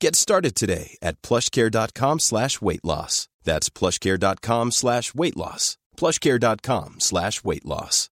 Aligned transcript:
Get 0.00 0.16
started 0.16 0.54
today 0.54 0.96
at 1.02 1.20
plushcare.com 1.22 2.20
slash 2.20 2.60
weight 2.60 2.84
loss. 2.84 3.28
That's 3.44 3.68
plushcare.com 3.70 4.70
slash 4.72 5.14
weight 5.14 5.36
loss. 5.36 5.76
plushcare.com 5.96 7.00
slash 7.00 7.42
weight 7.44 7.64
loss. 7.64 8.10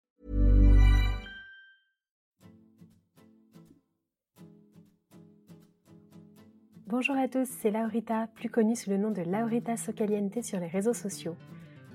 Bonjour 6.89 7.15
à 7.15 7.27
tous, 7.27 7.47
c'est 7.61 7.69
Laurita, 7.69 8.25
plus 8.33 8.49
connue 8.49 8.75
sous 8.75 8.89
le 8.89 8.97
nom 8.97 9.11
de 9.11 9.21
Laurita 9.21 9.77
Socaliente 9.77 10.41
sur 10.43 10.59
les 10.59 10.65
réseaux 10.65 10.95
sociaux. 10.95 11.35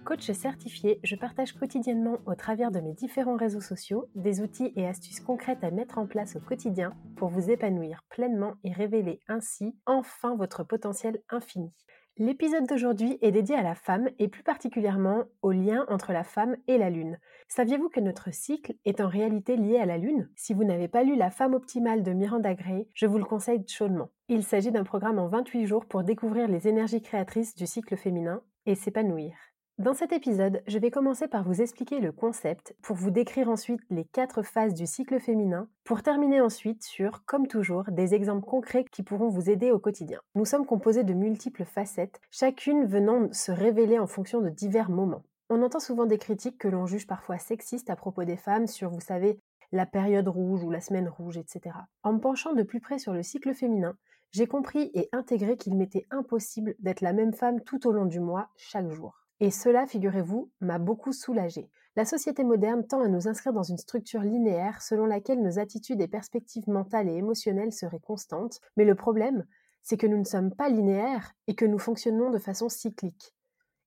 Coach 0.05 0.31
certifié, 0.33 1.01
je 1.03 1.17
partage 1.17 1.55
quotidiennement 1.55 2.19
au 2.27 2.35
travers 2.35 2.71
de 2.71 2.79
mes 2.79 2.93
différents 2.93 3.39
réseaux 3.39 3.63
sociaux 3.63 4.11
des 4.15 4.43
outils 4.43 4.71
et 4.77 4.87
astuces 4.87 5.21
concrètes 5.21 5.65
à 5.65 5.71
mettre 5.71 5.97
en 5.97 6.07
place 6.07 6.37
au 6.37 6.41
quotidien 6.41 6.93
pour 7.17 7.31
vous 7.31 7.51
épanouir 7.51 8.03
pleinement 8.11 8.55
et 8.65 8.73
révéler 8.73 9.21
ainsi 9.29 9.75
enfin 9.87 10.37
votre 10.37 10.63
potentiel 10.63 11.23
infini. 11.31 11.73
L'épisode 12.19 12.67
d'aujourd'hui 12.67 13.19
est 13.23 13.33
dédié 13.33 13.57
à 13.57 13.63
la 13.63 13.75
femme 13.75 14.11
et 14.19 14.29
plus 14.29 14.43
particulièrement 14.43 15.25
au 15.41 15.53
lien 15.53 15.87
entre 15.89 16.13
la 16.13 16.23
femme 16.23 16.57
et 16.69 16.77
la 16.77 16.91
lune. 16.91 17.19
Saviez-vous 17.49 17.89
que 17.89 18.01
notre 18.01 18.33
cycle 18.33 18.75
est 18.85 19.01
en 19.01 19.09
réalité 19.09 19.57
lié 19.57 19.79
à 19.79 19.87
la 19.87 19.97
lune? 19.97 20.31
Si 20.37 20.53
vous 20.53 20.65
n'avez 20.65 20.87
pas 20.87 21.03
lu 21.03 21.17
La 21.17 21.31
femme 21.31 21.55
optimale 21.55 22.03
de 22.03 22.13
Miranda 22.13 22.55
Gray, 22.55 22.87
je 22.93 23.07
vous 23.07 23.19
le 23.19 23.25
conseille 23.25 23.65
chaudement. 23.67 24.11
Il 24.29 24.45
s'agit 24.45 24.71
d'un 24.71 24.85
programme 24.85 25.19
en 25.19 25.29
28 25.29 25.67
jours 25.67 25.87
pour 25.87 26.05
découvrir 26.05 26.47
les 26.47 26.69
énergies 26.69 27.03
créatrices 27.03 27.55
du 27.55 27.67
cycle 27.67 27.97
féminin 27.97 28.43
et 28.67 28.75
s'épanouir. 28.75 29.33
Dans 29.79 29.93
cet 29.93 30.13
épisode, 30.13 30.63
je 30.69 30.79
vais 30.79 30.93
commencer 30.93 31.27
par 31.27 31.43
vous 31.43 31.61
expliquer 31.61 31.99
le 31.99 32.13
concept, 32.13 32.77
pour 32.81 32.95
vous 32.95 33.11
décrire 33.11 33.49
ensuite 33.49 33.81
les 33.91 34.05
quatre 34.05 34.45
phases 34.45 34.73
du 34.73 34.87
cycle 34.87 35.19
féminin, 35.19 35.69
pour 35.83 36.05
terminer 36.05 36.41
ensuite 36.41 36.85
sur, 36.85 37.25
comme 37.25 37.49
toujours, 37.49 37.83
des 37.91 38.15
exemples 38.15 38.47
concrets 38.47 38.85
qui 38.85 39.03
pourront 39.03 39.31
vous 39.31 39.51
aider 39.51 39.73
au 39.73 39.81
quotidien. 39.81 40.21
Nous 40.37 40.45
sommes 40.45 40.65
composés 40.65 41.03
de 41.03 41.13
multiples 41.13 41.65
facettes, 41.65 42.21
chacune 42.31 42.87
venant 42.87 43.33
se 43.33 43.51
révéler 43.51 43.99
en 43.99 44.07
fonction 44.07 44.41
de 44.41 44.49
divers 44.49 44.91
moments. 44.91 45.25
On 45.51 45.61
entend 45.61 45.81
souvent 45.81 46.07
des 46.07 46.19
critiques 46.19 46.59
que 46.59 46.69
l'on 46.69 46.87
juge 46.87 47.09
parfois 47.09 47.39
sexistes 47.39 47.91
à 47.91 47.97
propos 47.97 48.23
des 48.23 48.37
femmes 48.37 48.69
sur, 48.69 48.91
vous 48.91 49.01
savez, 49.01 49.41
la 49.73 49.87
période 49.87 50.29
rouge 50.29 50.63
ou 50.63 50.71
la 50.71 50.81
semaine 50.81 51.09
rouge, 51.09 51.37
etc. 51.37 51.75
En 52.05 52.13
me 52.13 52.21
penchant 52.21 52.53
de 52.53 52.63
plus 52.63 52.79
près 52.79 53.01
sur 53.01 53.13
le 53.13 53.25
cycle 53.25 53.53
féminin, 53.55 53.97
j'ai 54.31 54.47
compris 54.47 54.93
et 54.95 55.09
intégré 55.11 55.57
qu'il 55.57 55.75
m'était 55.75 56.07
impossible 56.13 56.77
d'être 56.79 57.01
la 57.01 57.13
même 57.13 57.33
femme 57.33 57.61
tout 57.61 57.89
au 57.89 57.91
long 57.91 58.07
du 58.07 58.21
mois, 58.21 58.51
chaque 58.57 58.91
jour. 58.91 59.24
Et 59.41 59.51
cela, 59.51 59.87
figurez-vous, 59.87 60.51
m'a 60.61 60.79
beaucoup 60.79 61.13
soulagée. 61.13 61.71
La 61.97 62.05
société 62.05 62.43
moderne 62.45 62.87
tend 62.87 63.01
à 63.01 63.09
nous 63.09 63.29
inscrire 63.29 63.53
dans 63.53 63.63
une 63.63 63.79
structure 63.79 64.23
linéaire 64.23 64.83
selon 64.83 65.07
laquelle 65.07 65.43
nos 65.43 65.59
attitudes 65.59 66.01
et 66.01 66.09
perspectives 66.09 66.69
mentales 66.69 67.09
et 67.09 67.15
émotionnelles 67.15 67.73
seraient 67.73 68.01
constantes, 68.01 68.61
mais 68.77 68.85
le 68.85 68.95
problème, 68.95 69.45
c'est 69.83 69.97
que 69.97 70.07
nous 70.07 70.19
ne 70.19 70.25
sommes 70.25 70.53
pas 70.53 70.69
linéaires 70.69 71.33
et 71.47 71.55
que 71.55 71.65
nous 71.65 71.79
fonctionnons 71.79 72.31
de 72.31 72.39
façon 72.39 72.69
cyclique. 72.69 73.35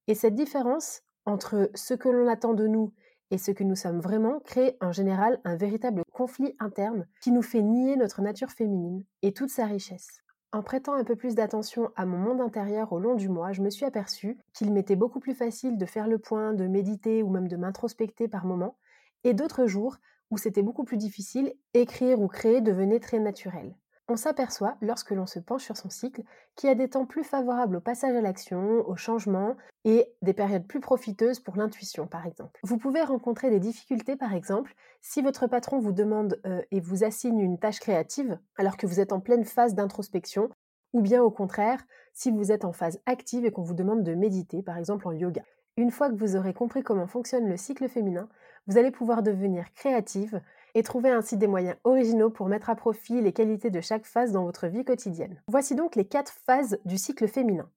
Et 0.08 0.16
cette 0.16 0.36
différence 0.36 1.02
entre 1.26 1.70
ce 1.76 1.94
que 1.94 2.08
l'on 2.08 2.28
attend 2.28 2.54
de 2.54 2.68
nous 2.68 2.94
et 3.30 3.38
ce 3.38 3.52
que 3.52 3.66
nous 3.66 3.76
sommes 3.76 4.00
vraiment 4.00 4.40
crée 4.40 4.78
en 4.80 4.94
général 4.94 5.42
un 5.44 5.58
véritable 5.58 6.04
conflit 6.14 6.56
interne 6.60 7.08
qui 7.22 7.32
nous 7.32 7.42
fait 7.42 7.62
nier 7.62 7.98
notre 7.98 8.22
nature 8.22 8.52
féminine 8.52 9.04
et 9.22 9.34
toute 9.34 9.50
sa 9.50 9.66
richesse. 9.66 10.22
En 10.54 10.64
prêtant 10.64 10.94
un 10.94 11.04
peu 11.04 11.16
plus 11.16 11.36
d'attention 11.36 11.92
à 11.96 12.06
mon 12.06 12.18
monde 12.18 12.42
intérieur 12.42 12.94
au 12.94 13.00
long 13.00 13.16
du 13.16 13.28
mois, 13.28 13.52
je 13.52 13.62
me 13.62 13.70
suis 13.70 13.86
aperçue 13.86 14.38
qu'il 14.54 14.72
m'était 14.72 14.96
beaucoup 14.96 15.20
plus 15.20 15.36
facile 15.36 15.78
de 15.78 15.86
faire 15.86 16.08
le 16.08 16.20
point, 16.20 16.54
de 16.54 16.68
méditer 16.68 17.22
ou 17.22 17.30
même 17.30 17.50
de 17.50 17.58
m'introspecter 17.58 18.28
par 18.28 18.46
moments, 18.46 18.78
et 19.24 19.34
d'autres 19.34 19.68
jours 19.68 19.98
où 20.32 20.38
c'était 20.38 20.62
beaucoup 20.62 20.86
plus 20.86 20.98
difficile, 20.98 21.54
écrire 21.74 22.22
ou 22.22 22.28
créer 22.28 22.62
devenait 22.62 23.00
très 23.00 23.20
naturel 23.20 23.76
on 24.10 24.16
s'aperçoit, 24.16 24.78
lorsque 24.82 25.12
l'on 25.12 25.26
se 25.26 25.40
penche 25.40 25.64
sur 25.64 25.76
son 25.76 25.90
cycle, 25.90 26.24
qu'il 26.56 26.70
y 26.70 26.72
a 26.72 26.76
des 26.76 26.90
temps 26.90 27.06
plus 27.06 27.24
favorables 27.24 27.78
au 27.78 27.82
passage 27.82 28.16
à 28.16 28.22
l'action, 28.22 28.88
au 28.88 28.96
changement, 28.96 29.56
et 29.84 30.08
des 30.22 30.34
périodes 30.34 30.66
plus 30.66 30.80
profiteuses 30.80 31.40
pour 31.40 31.58
l'intuition, 31.58 32.08
par 32.08 32.26
exemple. 32.26 32.60
Vous 32.64 32.78
pouvez 32.78 33.02
rencontrer 33.02 33.50
des 33.50 33.60
difficultés, 33.60 34.16
par 34.16 34.34
exemple, 34.34 34.74
si 35.02 35.22
votre 35.22 35.48
patron 35.48 35.80
vous 35.80 35.92
demande 35.92 36.40
euh, 36.46 36.62
et 36.72 36.80
vous 36.80 37.04
assigne 37.04 37.40
une 37.40 37.60
tâche 37.60 37.80
créative, 37.80 38.40
alors 38.58 38.78
que 38.78 38.88
vous 38.88 39.00
êtes 39.00 39.14
en 39.14 39.20
pleine 39.20 39.46
phase 39.46 39.76
d'introspection, 39.76 40.50
ou 40.94 41.02
bien 41.02 41.22
au 41.22 41.32
contraire, 41.32 41.84
si 42.14 42.32
vous 42.32 42.52
êtes 42.52 42.66
en 42.66 42.72
phase 42.72 43.00
active 43.06 43.46
et 43.46 43.52
qu'on 43.52 43.64
vous 43.64 43.74
demande 43.74 44.04
de 44.04 44.16
méditer, 44.16 44.64
par 44.64 44.78
exemple 44.78 45.08
en 45.08 45.12
yoga. 45.12 45.44
Une 45.76 45.92
fois 45.92 46.10
que 46.10 46.16
vous 46.16 46.36
aurez 46.36 46.54
compris 46.54 46.82
comment 46.82 47.08
fonctionne 47.08 47.48
le 47.48 47.56
cycle 47.56 47.88
féminin, 47.88 48.30
vous 48.66 48.78
allez 48.78 48.90
pouvoir 48.90 49.22
devenir 49.22 49.72
créative, 49.74 50.42
et 50.76 50.84
trouver 50.84 51.10
ainsi 51.10 51.38
des 51.38 51.48
moyens 51.48 51.78
originaux 51.84 52.30
pour 52.30 52.48
mettre 52.48 52.70
à 52.70 52.76
profit 52.76 53.22
les 53.22 53.34
qualités 53.34 53.70
de 53.70 53.82
chaque 53.82 54.06
phase 54.06 54.32
dans 54.32 54.44
votre 54.44 54.68
vie 54.68 54.86
quotidienne. 54.86 55.42
Voici 55.48 55.76
donc 55.76 55.96
les 55.96 56.06
quatre 56.06 56.34
phases 56.46 56.80
du 56.86 56.98
cycle 56.98 57.28
féminin. 57.28 57.70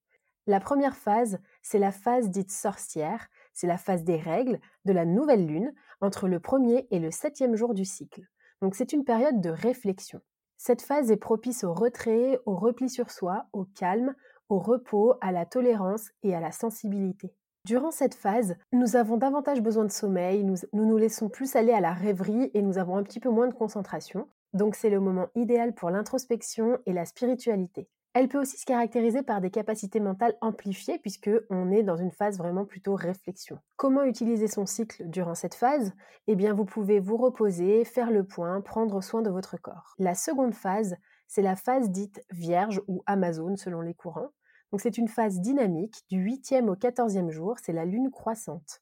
La 0.47 0.61
première 0.61 0.97
phase, 0.97 1.39
c'est 1.63 1.79
la 1.79 1.93
phase 1.93 2.31
dite 2.31 2.51
sorcière, 2.51 3.29
c'est 3.53 3.67
la 3.67 3.79
phase 3.79 4.05
des 4.05 4.17
règles, 4.17 4.59
de 4.85 4.93
la 4.93 5.05
nouvelle 5.05 5.47
lune, 5.47 5.73
entre 6.01 6.29
le 6.29 6.41
premier 6.41 6.87
et 6.91 6.99
le 6.99 7.11
septième 7.11 7.57
jour 7.57 7.75
du 7.75 7.85
cycle. 7.85 8.23
Donc 8.63 8.75
c'est 8.75 8.93
une 8.93 9.05
période 9.05 9.41
de 9.41 9.51
réflexion. 9.51 10.21
Cette 10.57 10.83
phase 10.83 11.11
est 11.11 11.17
propice 11.17 11.65
au 11.65 11.73
retrait, 11.73 12.39
au 12.47 12.57
repli 12.57 12.91
sur 12.91 13.11
soi, 13.11 13.47
au 13.53 13.65
calme, 13.65 14.15
au 14.49 14.59
repos, 14.59 15.15
à 15.21 15.33
la 15.33 15.47
tolérance 15.47 16.11
et 16.23 16.35
à 16.35 16.41
la 16.41 16.53
sensibilité. 16.53 17.33
Durant 17.67 17.91
cette 17.91 18.15
phase, 18.15 18.57
nous 18.73 18.97
avons 18.97 19.19
davantage 19.19 19.61
besoin 19.61 19.85
de 19.85 19.91
sommeil, 19.91 20.45
nous, 20.45 20.57
nous, 20.73 20.97
laissons 20.97 21.29
plus 21.29 21.57
aller 21.57 21.73
à 21.73 21.81
la 21.81 21.93
rêverie 21.93 22.51
et 22.55 22.63
nous 22.63 22.79
avons 22.79 22.97
un 22.97 23.03
petit 23.03 23.21
peu 23.21 23.29
moins 23.29 23.49
de 23.49 23.55
concentration. 23.55 24.29
Donc 24.55 24.75
c'est 24.75 24.89
le 24.89 24.99
moment 24.99 25.29
idéal 25.35 25.75
pour 25.75 25.91
l'introspection 25.91 26.79
et 26.87 26.95
la 26.95 27.05
spiritualité. 27.05 27.87
Elle 28.15 28.29
peut 28.29 28.41
aussi 28.41 28.57
se 28.57 28.65
caractériser 28.65 29.23
par 29.23 29.43
des 29.43 29.51
capacités 29.51 30.01
mentales 30.01 30.37
amplifiées 30.41 30.99
puisque 30.99 31.31
on 31.51 31.71
est 31.71 31.83
dans 31.83 31.97
une 31.97 32.11
phase 32.11 32.39
vraiment 32.39 32.65
plutôt 32.65 32.95
réflexion. 32.95 33.59
Comment 33.77 34.05
utiliser 34.05 34.49
son 34.49 34.65
cycle 34.65 35.09
durant 35.09 35.35
cette 35.35 35.55
phase? 35.55 35.93
Eh 36.27 36.37
bien, 36.37 36.55
vous 36.55 36.65
pouvez 36.65 36.99
vous 36.99 37.19
reposer, 37.19 37.85
faire 37.85 38.11
le 38.11 38.25
point, 38.25 38.63
prendre 38.63 39.03
soin 39.03 39.21
de 39.21 39.31
votre 39.31 39.59
corps. 39.59 39.95
La 39.99 40.15
seconde 40.15 40.55
phase, 40.55 40.97
c'est 41.29 41.43
la 41.43 41.57
phase 41.57 41.91
dite 41.91 42.25
vierge 42.31 42.81
ou 42.89 43.03
amazone 43.07 43.57
selon 43.57 43.83
les 43.83 43.95
courants. 43.95 44.31
C'est 44.79 44.99
une 44.99 45.09
phase 45.09 45.41
dynamique 45.41 46.05
du 46.09 46.25
8e 46.25 46.69
au 46.69 46.75
14e 46.75 47.31
jour, 47.31 47.57
c'est 47.63 47.73
la 47.73 47.85
lune 47.85 48.11
croissante. 48.11 48.81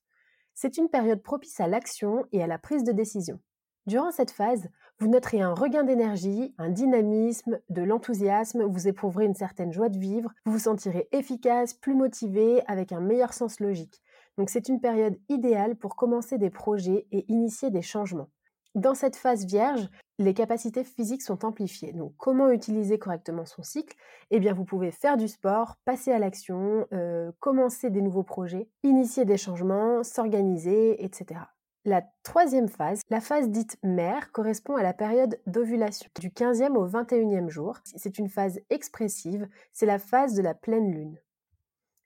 C'est 0.54 0.76
une 0.76 0.88
période 0.88 1.22
propice 1.22 1.60
à 1.60 1.66
l'action 1.66 2.24
et 2.30 2.42
à 2.42 2.46
la 2.46 2.58
prise 2.58 2.84
de 2.84 2.92
décision. 2.92 3.40
Durant 3.86 4.10
cette 4.10 4.30
phase, 4.30 4.68
vous 4.98 5.08
noterez 5.08 5.40
un 5.40 5.54
regain 5.54 5.84
d'énergie, 5.84 6.54
un 6.58 6.68
dynamisme, 6.68 7.58
de 7.70 7.82
l'enthousiasme, 7.82 8.64
vous 8.64 8.86
éprouverez 8.86 9.24
une 9.24 9.34
certaine 9.34 9.72
joie 9.72 9.88
de 9.88 9.98
vivre, 9.98 10.30
vous 10.44 10.52
vous 10.52 10.58
sentirez 10.58 11.08
efficace, 11.10 11.72
plus 11.72 11.94
motivé, 11.94 12.60
avec 12.66 12.92
un 12.92 13.00
meilleur 13.00 13.32
sens 13.32 13.58
logique. 13.58 14.02
Donc 14.36 14.50
c'est 14.50 14.68
une 14.68 14.80
période 14.80 15.18
idéale 15.28 15.74
pour 15.74 15.96
commencer 15.96 16.38
des 16.38 16.50
projets 16.50 17.06
et 17.12 17.24
initier 17.32 17.70
des 17.70 17.82
changements. 17.82 18.28
Dans 18.74 18.94
cette 18.94 19.16
phase 19.16 19.46
vierge, 19.46 19.88
les 20.18 20.34
capacités 20.34 20.84
physiques 20.84 21.22
sont 21.22 21.44
amplifiées. 21.44 21.92
Donc 21.92 22.12
comment 22.16 22.50
utiliser 22.50 22.98
correctement 22.98 23.44
son 23.44 23.62
cycle? 23.62 23.96
Eh 24.30 24.40
bien 24.40 24.52
vous 24.52 24.64
pouvez 24.64 24.90
faire 24.90 25.16
du 25.16 25.28
sport, 25.28 25.76
passer 25.84 26.12
à 26.12 26.18
l'action, 26.18 26.86
euh, 26.92 27.32
commencer 27.40 27.90
des 27.90 28.02
nouveaux 28.02 28.24
projets, 28.24 28.68
initier 28.82 29.24
des 29.24 29.38
changements, 29.38 30.02
s'organiser, 30.02 31.02
etc. 31.04 31.40
La 31.84 32.02
troisième 32.22 32.68
phase, 32.68 33.00
la 33.08 33.20
phase 33.20 33.48
dite 33.48 33.78
mère, 33.82 34.30
correspond 34.32 34.76
à 34.76 34.82
la 34.82 34.92
période 34.92 35.40
d'ovulation, 35.46 36.10
du 36.20 36.28
15e 36.28 36.76
au 36.76 36.86
21e 36.86 37.48
jour. 37.48 37.78
C'est 37.84 38.18
une 38.18 38.28
phase 38.28 38.60
expressive, 38.68 39.48
c'est 39.72 39.86
la 39.86 39.98
phase 39.98 40.34
de 40.34 40.42
la 40.42 40.54
pleine 40.54 40.92
lune. 40.92 41.18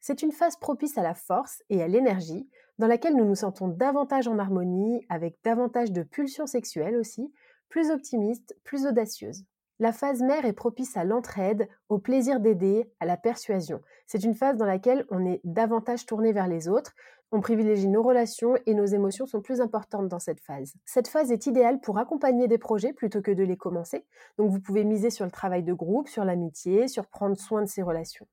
C'est 0.05 0.23
une 0.23 0.33
phase 0.33 0.57
propice 0.57 0.99
à 0.99 1.03
la 1.03 1.15
force 1.15 1.63
et 1.71 1.81
à 1.81 1.87
l'énergie, 1.87 2.49
dans 2.79 2.89
laquelle 2.89 3.15
nous 3.15 3.25
nous 3.25 3.37
sentons 3.37 3.69
davantage 3.69 4.27
en 4.27 4.37
harmonie, 4.37 5.07
avec 5.09 5.39
davantage 5.45 5.93
de 5.93 6.03
pulsions 6.03 6.49
sexuelles 6.49 6.97
aussi, 6.97 7.33
plus 7.69 7.89
optimistes, 7.93 8.57
plus 8.65 8.85
audacieuses. 8.85 9.45
La 9.79 9.93
phase 9.93 10.21
mère 10.21 10.45
est 10.45 10.55
propice 10.55 10.97
à 10.97 11.05
l'entraide, 11.05 11.69
au 11.89 12.01
plaisir 12.01 12.41
d'aider, 12.41 12.91
à 12.99 13.07
la 13.07 13.17
persuasion. 13.17 13.81
C'est 14.09 14.25
une 14.25 14.35
phase 14.35 14.57
dans 14.57 14.67
laquelle 14.67 15.07
on 15.11 15.25
est 15.25 15.41
davantage 15.45 16.05
tourné 16.05 16.33
vers 16.33 16.49
les 16.49 16.69
autres, 16.69 16.95
on 17.31 17.41
privilégie 17.41 17.87
nos 17.87 18.03
relations 18.03 18.57
et 18.67 18.75
nos 18.75 18.85
émotions 18.85 19.27
sont 19.27 19.41
plus 19.41 19.61
importantes 19.61 20.09
dans 20.09 20.19
cette 20.19 20.41
phase. 20.41 20.75
Cette 20.85 21.07
phase 21.07 21.31
est 21.31 21.47
idéale 21.47 21.81
pour 21.81 21.99
accompagner 21.99 22.49
des 22.49 22.59
projets 22.59 22.93
plutôt 22.93 23.23
que 23.23 23.31
de 23.31 23.45
les 23.45 23.57
commencer. 23.57 24.05
Donc 24.37 24.51
vous 24.51 24.61
pouvez 24.61 24.83
miser 24.83 25.11
sur 25.11 25.25
le 25.25 25.31
travail 25.31 25.63
de 25.63 25.73
groupe, 25.73 26.09
sur 26.09 26.25
l'amitié, 26.25 26.89
sur 26.89 27.07
prendre 27.07 27.39
soin 27.39 27.63
de 27.63 27.69
ses 27.69 27.83
relations. 27.83 28.27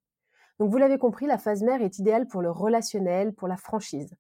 Donc 0.59 0.71
vous 0.71 0.77
l'avez 0.77 0.97
compris, 0.97 1.25
la 1.25 1.37
phase 1.37 1.63
mère 1.63 1.81
est 1.81 1.99
idéale 1.99 2.27
pour 2.27 2.41
le 2.41 2.51
relationnel, 2.51 3.33
pour 3.33 3.47
la 3.47 3.55
franchise. 3.55 4.13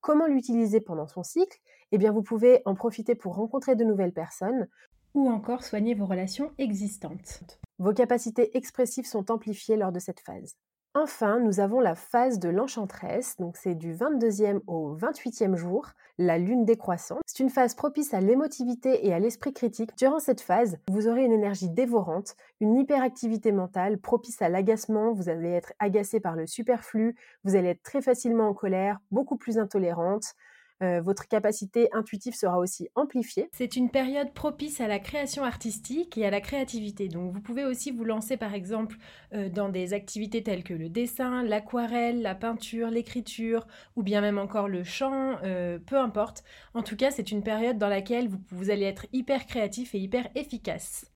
Comment 0.00 0.26
l'utiliser 0.26 0.80
pendant 0.80 1.06
son 1.06 1.22
cycle? 1.22 1.58
Eh 1.92 1.98
bien 1.98 2.12
vous 2.12 2.22
pouvez 2.22 2.62
en 2.64 2.74
profiter 2.74 3.14
pour 3.14 3.36
rencontrer 3.36 3.76
de 3.76 3.84
nouvelles 3.84 4.12
personnes 4.12 4.66
ou 5.14 5.30
encore 5.30 5.62
soigner 5.62 5.94
vos 5.94 6.06
relations 6.06 6.50
existantes. 6.58 7.44
Vos 7.78 7.92
capacités 7.92 8.56
expressives 8.56 9.06
sont 9.06 9.30
amplifiées 9.30 9.76
lors 9.76 9.92
de 9.92 10.00
cette 10.00 10.20
phase. 10.20 10.56
Enfin, 10.96 11.40
nous 11.40 11.58
avons 11.58 11.80
la 11.80 11.96
phase 11.96 12.38
de 12.38 12.48
l'enchantresse, 12.48 13.36
donc 13.38 13.56
c'est 13.56 13.74
du 13.74 13.92
22e 13.92 14.60
au 14.68 14.94
28e 14.94 15.56
jour, 15.56 15.88
la 16.18 16.38
lune 16.38 16.64
décroissante. 16.64 17.18
C'est 17.26 17.42
une 17.42 17.50
phase 17.50 17.74
propice 17.74 18.14
à 18.14 18.20
l'émotivité 18.20 19.04
et 19.04 19.12
à 19.12 19.18
l'esprit 19.18 19.52
critique. 19.52 19.90
Durant 19.98 20.20
cette 20.20 20.40
phase, 20.40 20.78
vous 20.88 21.08
aurez 21.08 21.24
une 21.24 21.32
énergie 21.32 21.68
dévorante, 21.68 22.36
une 22.60 22.76
hyperactivité 22.76 23.50
mentale 23.50 23.98
propice 23.98 24.40
à 24.40 24.48
l'agacement, 24.48 25.12
vous 25.12 25.28
allez 25.28 25.50
être 25.50 25.72
agacé 25.80 26.20
par 26.20 26.36
le 26.36 26.46
superflu, 26.46 27.16
vous 27.42 27.56
allez 27.56 27.70
être 27.70 27.82
très 27.82 28.00
facilement 28.00 28.46
en 28.46 28.54
colère, 28.54 29.00
beaucoup 29.10 29.36
plus 29.36 29.58
intolérante, 29.58 30.36
euh, 30.82 31.00
votre 31.00 31.28
capacité 31.28 31.88
intuitive 31.92 32.34
sera 32.34 32.58
aussi 32.58 32.88
amplifiée. 32.96 33.48
C'est 33.52 33.76
une 33.76 33.90
période 33.90 34.32
propice 34.34 34.80
à 34.80 34.88
la 34.88 34.98
création 34.98 35.44
artistique 35.44 36.18
et 36.18 36.26
à 36.26 36.30
la 36.30 36.40
créativité. 36.40 37.08
Donc 37.08 37.32
vous 37.32 37.40
pouvez 37.40 37.64
aussi 37.64 37.92
vous 37.92 38.04
lancer 38.04 38.36
par 38.36 38.54
exemple 38.54 38.96
euh, 39.32 39.48
dans 39.48 39.68
des 39.68 39.92
activités 39.92 40.42
telles 40.42 40.64
que 40.64 40.74
le 40.74 40.88
dessin, 40.88 41.44
l'aquarelle, 41.44 42.22
la 42.22 42.34
peinture, 42.34 42.90
l'écriture 42.90 43.66
ou 43.94 44.02
bien 44.02 44.20
même 44.20 44.38
encore 44.38 44.68
le 44.68 44.82
chant, 44.82 45.38
euh, 45.44 45.78
peu 45.78 45.96
importe. 45.96 46.42
En 46.74 46.82
tout 46.82 46.96
cas, 46.96 47.12
c'est 47.12 47.30
une 47.30 47.44
période 47.44 47.78
dans 47.78 47.88
laquelle 47.88 48.28
vous, 48.28 48.40
vous 48.48 48.70
allez 48.70 48.84
être 48.84 49.06
hyper 49.12 49.46
créatif 49.46 49.94
et 49.94 49.98
hyper 49.98 50.28
efficace. 50.34 51.06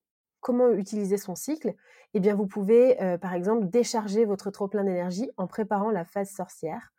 Comment 0.41 0.71
utiliser 0.71 1.17
son 1.17 1.35
cycle? 1.35 1.75
Eh 2.15 2.21
bien, 2.21 2.37
vous 2.37 2.47
pouvez 2.47 2.97
par 3.21 3.35
exemple 3.35 3.69
décharger 3.69 4.25
votre 4.25 4.53
trop-plein 4.53 4.85
d'énergie 4.85 5.29
en 5.37 5.49
préparant 5.49 5.91
la 5.91 6.05
phase 6.05 6.31
sorcière 6.31 6.93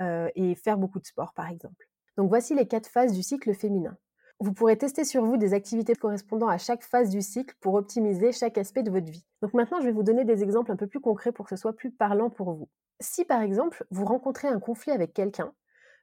et 0.00 0.54
faire 0.54 0.78
beaucoup 0.78 0.98
de 0.98 1.04
sport 1.04 1.34
par 1.34 1.48
exemple. 1.48 1.86
Donc 2.16 2.28
voici 2.28 2.54
les 2.54 2.66
quatre 2.66 2.88
phases 2.88 3.12
du 3.12 3.22
cycle 3.22 3.54
féminin. 3.54 3.96
Vous 4.38 4.52
pourrez 4.52 4.76
tester 4.76 5.04
sur 5.04 5.24
vous 5.24 5.38
des 5.38 5.54
activités 5.54 5.94
correspondant 5.94 6.48
à 6.48 6.58
chaque 6.58 6.82
phase 6.82 7.08
du 7.08 7.22
cycle 7.22 7.54
pour 7.60 7.74
optimiser 7.74 8.32
chaque 8.32 8.58
aspect 8.58 8.82
de 8.82 8.90
votre 8.90 9.10
vie. 9.10 9.26
Donc 9.40 9.54
maintenant, 9.54 9.80
je 9.80 9.86
vais 9.86 9.92
vous 9.92 10.02
donner 10.02 10.24
des 10.24 10.42
exemples 10.42 10.72
un 10.72 10.76
peu 10.76 10.86
plus 10.86 11.00
concrets 11.00 11.32
pour 11.32 11.46
que 11.46 11.56
ce 11.56 11.60
soit 11.60 11.72
plus 11.74 11.90
parlant 11.90 12.28
pour 12.28 12.52
vous. 12.52 12.68
Si 13.00 13.24
par 13.24 13.40
exemple, 13.40 13.86
vous 13.90 14.04
rencontrez 14.04 14.48
un 14.48 14.60
conflit 14.60 14.92
avec 14.92 15.14
quelqu'un, 15.14 15.54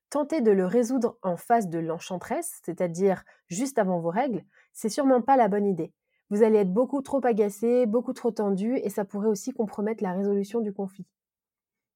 tentez 0.09 0.41
de 0.41 0.51
le 0.51 0.65
résoudre 0.65 1.17
en 1.21 1.37
phase 1.37 1.67
de 1.67 1.79
l'enchantresse, 1.79 2.59
c'est-à-dire 2.63 3.23
juste 3.47 3.77
avant 3.77 3.99
vos 3.99 4.09
règles, 4.09 4.43
c'est 4.71 4.89
sûrement 4.89 5.21
pas 5.21 5.37
la 5.37 5.47
bonne 5.47 5.65
idée. 5.65 5.93
Vous 6.29 6.41
allez 6.41 6.57
être 6.59 6.73
beaucoup 6.73 7.01
trop 7.03 7.23
agacé, 7.23 7.85
beaucoup 7.85 8.13
trop 8.13 8.31
tendu 8.31 8.77
et 8.77 8.89
ça 8.89 9.05
pourrait 9.05 9.29
aussi 9.29 9.51
compromettre 9.53 10.03
la 10.03 10.13
résolution 10.13 10.61
du 10.61 10.73
conflit. 10.73 11.05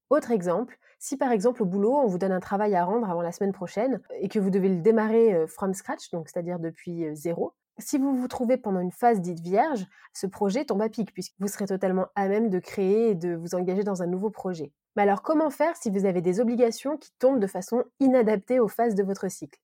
Autre 0.10 0.32
exemple, 0.32 0.78
si 1.00 1.18
par 1.18 1.32
exemple 1.32 1.64
au 1.64 1.66
boulot, 1.66 1.96
on 1.96 2.08
vous 2.08 2.18
donne 2.18 2.32
un 2.32 2.40
travail 2.40 2.76
à 2.76 2.86
rendre 2.86 3.10
avant 3.10 3.22
la 3.22 3.32
semaine 3.32 3.52
prochaine 3.52 4.02
et 4.20 4.30
que 4.30 4.40
vous 4.40 4.50
devez 4.50 4.70
le 4.70 4.82
démarrer 4.82 5.34
euh, 5.34 5.48
from 5.48 5.74
scratch, 5.74 6.12
donc 6.12 6.30
c'est-à-dire 6.30 6.60
depuis 6.60 7.06
euh, 7.06 7.14
zéro, 7.14 7.54
si 7.80 7.98
vous 7.98 8.16
vous 8.16 8.28
trouvez 8.28 8.58
pendant 8.58 8.80
une 8.80 8.92
phase 8.92 9.22
dite 9.22 9.40
vierge, 9.40 9.86
ce 10.14 10.26
projet 10.26 10.66
tombe 10.66 10.82
à 10.82 10.90
pic 10.90 11.14
puisque 11.14 11.36
vous 11.40 11.48
serez 11.48 11.68
totalement 11.68 12.08
à 12.16 12.28
même 12.28 12.50
de 12.50 12.60
créer 12.60 13.12
et 13.12 13.16
de 13.16 13.36
vous 13.36 13.54
engager 13.54 13.84
dans 13.84 14.02
un 14.02 14.08
nouveau 14.08 14.30
projet. 14.30 14.72
Mais 14.96 15.04
alors 15.04 15.22
comment 15.22 15.52
faire 15.52 15.76
si 15.76 15.92
vous 15.92 16.06
avez 16.06 16.22
des 16.22 16.40
obligations 16.40 16.98
qui 16.98 17.12
tombent 17.20 17.40
de 17.40 17.48
façon 17.48 17.84
inadaptée 18.00 18.60
aux 18.60 18.68
phases 18.68 18.96
de 18.96 19.04
votre 19.04 19.30
cycle? 19.30 19.60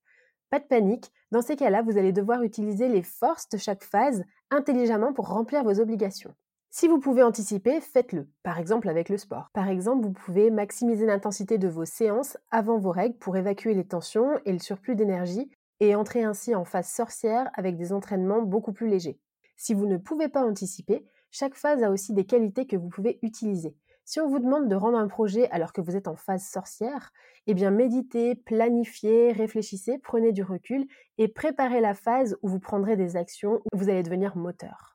Pas 0.50 0.60
de 0.60 0.64
panique, 0.64 1.10
dans 1.32 1.42
ces 1.42 1.56
cas-là, 1.56 1.82
vous 1.82 1.98
allez 1.98 2.12
devoir 2.12 2.42
utiliser 2.42 2.88
les 2.88 3.02
forces 3.02 3.48
de 3.48 3.56
chaque 3.56 3.82
phase 3.82 4.22
intelligemment 4.50 5.12
pour 5.12 5.26
remplir 5.26 5.64
vos 5.64 5.80
obligations. 5.80 6.34
Si 6.76 6.88
vous 6.88 6.98
pouvez 6.98 7.22
anticiper, 7.22 7.80
faites-le, 7.80 8.28
par 8.42 8.58
exemple 8.58 8.88
avec 8.88 9.08
le 9.08 9.16
sport. 9.16 9.48
Par 9.52 9.68
exemple, 9.68 10.04
vous 10.04 10.12
pouvez 10.12 10.50
maximiser 10.50 11.06
l'intensité 11.06 11.56
de 11.56 11.68
vos 11.68 11.84
séances 11.84 12.36
avant 12.50 12.80
vos 12.80 12.90
règles 12.90 13.16
pour 13.16 13.36
évacuer 13.36 13.74
les 13.74 13.86
tensions 13.86 14.40
et 14.44 14.52
le 14.52 14.58
surplus 14.58 14.96
d'énergie 14.96 15.48
et 15.78 15.94
entrer 15.94 16.24
ainsi 16.24 16.52
en 16.52 16.64
phase 16.64 16.88
sorcière 16.88 17.48
avec 17.54 17.76
des 17.76 17.92
entraînements 17.92 18.42
beaucoup 18.42 18.72
plus 18.72 18.88
légers. 18.88 19.20
Si 19.56 19.72
vous 19.72 19.86
ne 19.86 19.98
pouvez 19.98 20.28
pas 20.28 20.44
anticiper, 20.44 21.06
chaque 21.30 21.54
phase 21.54 21.84
a 21.84 21.92
aussi 21.92 22.12
des 22.12 22.26
qualités 22.26 22.66
que 22.66 22.76
vous 22.76 22.88
pouvez 22.88 23.20
utiliser. 23.22 23.76
Si 24.04 24.18
on 24.18 24.26
vous 24.26 24.40
demande 24.40 24.68
de 24.68 24.74
rendre 24.74 24.98
un 24.98 25.06
projet 25.06 25.48
alors 25.50 25.72
que 25.72 25.80
vous 25.80 25.94
êtes 25.94 26.08
en 26.08 26.16
phase 26.16 26.44
sorcière, 26.44 27.12
eh 27.46 27.54
bien 27.54 27.70
méditez, 27.70 28.34
planifiez, 28.34 29.30
réfléchissez, 29.30 29.98
prenez 29.98 30.32
du 30.32 30.42
recul 30.42 30.88
et 31.18 31.28
préparez 31.28 31.80
la 31.80 31.94
phase 31.94 32.36
où 32.42 32.48
vous 32.48 32.58
prendrez 32.58 32.96
des 32.96 33.14
actions, 33.14 33.60
où 33.72 33.78
vous 33.78 33.88
allez 33.88 34.02
devenir 34.02 34.36
moteur. 34.36 34.93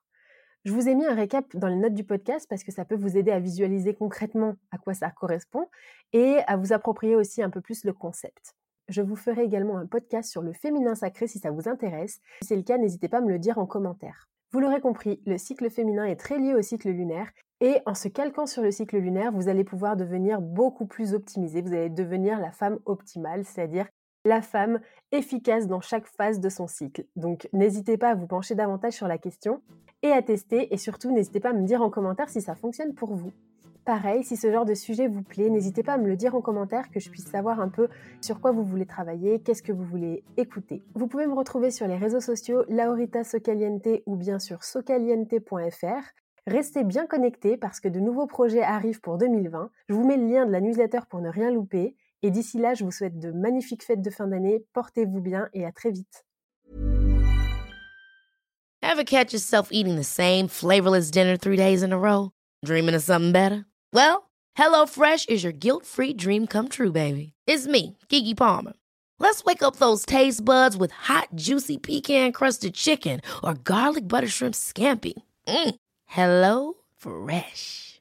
Je 0.70 0.74
vous 0.76 0.88
ai 0.88 0.94
mis 0.94 1.08
un 1.08 1.16
récap 1.16 1.48
dans 1.56 1.68
les 1.68 1.76
notes 1.76 1.96
du 1.96 2.04
podcast 2.04 2.46
parce 2.48 2.64
que 2.64 2.72
ça 2.72 2.86
peut 2.86 2.94
vous 2.94 3.18
aider 3.18 3.32
à 3.32 3.40
visualiser 3.40 3.96
concrètement 3.96 4.54
à 4.70 4.78
quoi 4.78 4.94
ça 4.94 5.10
correspond 5.10 5.66
et 6.14 6.42
à 6.46 6.58
vous 6.58 6.74
approprier 6.74 7.16
aussi 7.16 7.42
un 7.42 7.50
peu 7.50 7.60
plus 7.60 7.86
le 7.86 7.92
concept. 7.92 8.54
Je 8.88 9.02
vous 9.02 9.16
ferai 9.16 9.42
également 9.42 9.80
un 9.80 9.88
podcast 9.88 10.30
sur 10.30 10.44
le 10.44 10.54
féminin 10.54 10.94
sacré 10.94 11.26
si 11.26 11.40
ça 11.40 11.50
vous 11.50 11.68
intéresse. 11.68 12.20
Si 12.44 12.50
c'est 12.50 12.56
le 12.56 12.62
cas, 12.62 12.78
n'hésitez 12.78 13.10
pas 13.10 13.18
à 13.18 13.22
me 13.22 13.32
le 13.32 13.40
dire 13.40 13.58
en 13.58 13.66
commentaire. 13.66 14.30
Vous 14.52 14.60
l'aurez 14.60 14.80
compris, 14.80 15.24
le 15.26 15.40
cycle 15.40 15.72
féminin 15.72 16.06
est 16.06 16.18
très 16.18 16.38
lié 16.38 16.54
au 16.54 16.62
cycle 16.62 16.90
lunaire 16.92 17.32
et 17.62 17.80
en 17.88 17.96
se 17.96 18.08
calquant 18.08 18.46
sur 18.46 18.62
le 18.62 18.70
cycle 18.70 19.00
lunaire, 19.00 19.32
vous 19.32 19.48
allez 19.48 19.64
pouvoir 19.64 19.98
devenir 19.98 20.40
beaucoup 20.40 20.86
plus 20.86 21.16
optimisé, 21.16 21.64
vous 21.64 21.74
allez 21.74 21.90
devenir 21.90 22.40
la 22.40 22.52
femme 22.52 22.78
optimale, 22.86 23.44
c'est-à-dire 23.44 23.88
la 24.26 24.42
femme 24.42 24.80
efficace 25.12 25.68
dans 25.68 25.82
chaque 25.82 26.08
phase 26.08 26.40
de 26.40 26.50
son 26.50 26.68
cycle. 26.68 27.06
Donc 27.16 27.48
n'hésitez 27.54 27.98
pas 27.98 28.10
à 28.10 28.16
vous 28.16 28.28
pencher 28.28 28.56
davantage 28.56 28.94
sur 28.94 29.08
la 29.08 29.18
question 29.18 29.62
et 30.02 30.12
à 30.12 30.22
tester 30.22 30.74
et 30.74 30.78
surtout 30.78 31.12
n'hésitez 31.12 31.40
pas 31.40 31.50
à 31.50 31.54
me 31.54 31.66
dire 31.66 31.82
en 31.82 31.90
commentaire 31.90 32.30
si 32.30 32.42
ça 32.42 32.56
fonctionne 32.56 32.94
pour 32.94 33.16
vous. 33.16 33.32
Pareil, 33.86 34.24
si 34.24 34.38
ce 34.38 34.52
genre 34.52 34.66
de 34.66 34.76
sujet 34.76 35.08
vous 35.08 35.24
plaît, 35.24 35.50
n'hésitez 35.50 35.82
pas 35.82 35.94
à 35.94 35.98
me 35.98 36.08
le 36.08 36.16
dire 36.16 36.36
en 36.36 36.42
commentaire 36.42 36.92
que 36.92 37.00
je 37.00 37.10
puisse 37.10 37.26
savoir 37.26 37.60
un 37.60 37.70
peu 37.70 37.88
sur 38.22 38.40
quoi 38.40 38.52
vous 38.52 38.64
voulez 38.64 38.86
travailler, 38.86 39.40
qu'est-ce 39.40 39.64
que 39.64 39.72
vous 39.72 39.84
voulez 39.84 40.24
écouter. 40.38 40.84
Vous 40.94 41.08
pouvez 41.08 41.26
me 41.26 41.34
retrouver 41.34 41.72
sur 41.72 41.88
les 41.88 41.98
réseaux 41.98 42.20
sociaux 42.20 42.64
Laurita 42.70 43.24
Socaliente 43.24 43.88
ou 44.06 44.16
bien 44.16 44.38
sur 44.38 44.64
socaliente.fr. 44.64 46.14
Restez 46.46 46.84
bien 46.84 47.08
connectés 47.08 47.58
parce 47.58 47.80
que 47.80 47.88
de 47.88 48.00
nouveaux 48.00 48.28
projets 48.28 48.62
arrivent 48.62 49.02
pour 49.02 49.18
2020. 49.18 49.72
Je 49.88 49.94
vous 49.94 50.06
mets 50.06 50.18
le 50.18 50.28
lien 50.28 50.46
de 50.46 50.52
la 50.52 50.62
newsletter 50.62 51.00
pour 51.10 51.22
ne 51.22 51.30
rien 51.30 51.52
louper. 51.52 51.96
Et 52.22 52.32
d'ici 52.32 52.58
là, 52.58 52.74
je 52.74 52.84
vous 52.84 52.92
souhaite 52.92 53.18
de 53.18 53.32
magnifiques 53.32 53.84
fêtes 53.84 54.02
de 54.02 54.10
fin 54.10 54.28
d'année. 54.28 54.66
Portez-vous 54.74 55.22
bien 55.22 55.50
et 55.54 55.66
à 55.66 55.72
très 55.72 55.92
vite. 55.92 56.26
Ever 58.82 59.04
catch 59.04 59.34
yourself 59.34 59.70
eating 59.72 59.96
the 59.96 60.04
same 60.04 60.48
flavorless 60.48 61.12
dinner 61.12 61.38
three 61.38 61.56
days 61.58 61.84
in 61.84 61.94
a 61.94 61.98
row? 61.98 62.32
Dreaming 62.66 62.96
of 62.96 63.04
something 63.04 63.32
better? 63.32 63.66
Well, 63.94 64.30
HelloFresh 64.58 65.30
is 65.30 65.44
your 65.44 65.54
guilt-free 65.54 66.14
dream 66.14 66.48
come 66.48 66.68
true, 66.68 66.92
baby. 66.92 67.34
It's 67.46 67.68
me, 67.68 67.98
Kiki 68.10 68.34
Palmer. 68.36 68.74
Let's 69.20 69.44
wake 69.44 69.64
up 69.64 69.78
those 69.78 70.06
taste 70.06 70.44
buds 70.44 70.76
with 70.76 70.92
hot, 70.92 71.28
juicy 71.36 71.78
pecan-crusted 71.78 72.74
chicken 72.74 73.22
or 73.44 73.54
garlic 73.54 74.08
butter 74.08 74.28
shrimp 74.28 74.56
scampi. 74.56 75.14
Mm. 75.48 75.76
Hello 76.06 76.74
Fresh. 76.98 77.99